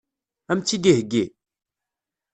[0.51, 1.25] Ad m-tt-id-iheggi?